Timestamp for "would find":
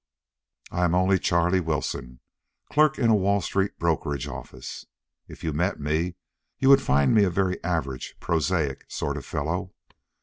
6.69-7.13